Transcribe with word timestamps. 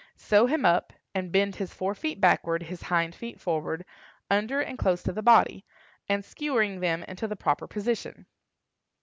Sew 0.15 0.47
him 0.47 0.65
up, 0.65 0.93
and 1.13 1.31
bend 1.31 1.57
his 1.57 1.75
fore 1.75 1.93
feet 1.93 2.19
backward, 2.19 2.63
his 2.63 2.81
hind 2.81 3.13
feet 3.13 3.39
forward, 3.39 3.85
under 4.31 4.59
and 4.59 4.79
close 4.79 5.03
to 5.03 5.11
the 5.13 5.21
body, 5.21 5.63
and 6.09 6.25
skewering 6.25 6.79
them 6.79 7.03
into 7.03 7.27
the 7.27 7.35
proper 7.35 7.67
position. 7.67 8.25